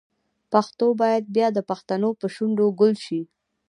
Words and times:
پښتو 0.51 0.87
باید 1.01 1.23
بیا 1.35 1.47
د 1.53 1.59
پښتنو 1.69 2.09
په 2.19 2.27
شونډو 2.35 2.67
ګل 2.79 2.93
شي. 3.05 3.21